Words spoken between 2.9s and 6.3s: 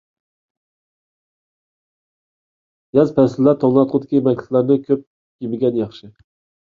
ياز پەسلىدە توڭلاتقۇدىكى يېمەكلىكلەرنى كۆپ يېمىگەن ياخشى.